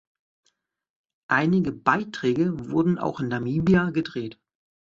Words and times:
Einige 1.29 1.71
Beiträge 1.71 2.71
wurden 2.71 2.97
auch 2.97 3.19
in 3.19 3.27
Namibia 3.27 3.91
gedreht. 3.91 4.39